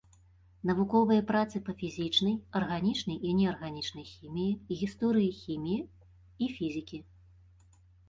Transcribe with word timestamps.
Навуковыя 0.69 1.25
працы 1.31 1.61
па 1.67 1.75
фізічнай, 1.81 2.33
арганічнай 2.61 3.17
і 3.29 3.35
неарганічнай 3.43 4.09
хіміі, 4.15 4.59
гісторыі 4.83 5.31
хіміі 5.45 5.81
і 5.87 6.45
фізікі. 6.59 7.07